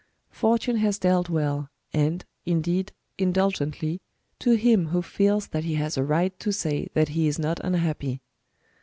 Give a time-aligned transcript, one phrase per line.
[0.31, 4.01] Fortune has dealt well, and, in deed, indulgently,
[4.39, 7.59] to him who feels that he has a right to say that he is not
[7.63, 8.19] unhappy.